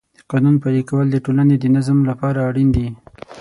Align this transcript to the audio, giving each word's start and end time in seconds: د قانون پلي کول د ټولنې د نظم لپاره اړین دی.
د 0.17 0.19
قانون 0.31 0.55
پلي 0.63 0.81
کول 0.89 1.07
د 1.11 1.17
ټولنې 1.25 1.55
د 1.59 1.65
نظم 1.75 1.97
لپاره 2.09 2.39
اړین 2.49 2.69
دی. 2.75 2.87